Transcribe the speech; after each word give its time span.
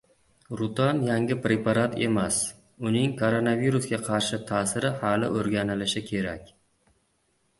«Rutan» 0.59 1.01
yangi 1.07 1.35
preparat 1.41 1.91
emas. 2.05 2.39
Uning 2.91 3.13
koronavirusga 3.19 3.99
qarshi 4.07 4.39
ta’siri 4.53 4.93
hali 5.03 5.29
o‘rganilishi 5.43 6.05
kerak 6.09 6.49